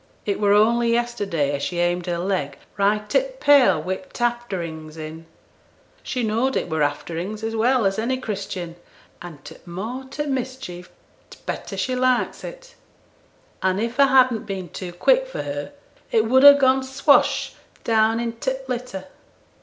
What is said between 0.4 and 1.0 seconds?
only